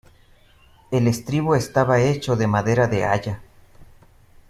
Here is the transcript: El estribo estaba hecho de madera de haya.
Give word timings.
El 0.89 1.05
estribo 1.07 1.55
estaba 1.55 2.01
hecho 2.01 2.35
de 2.35 2.47
madera 2.47 2.87
de 2.87 3.05
haya. 3.05 3.43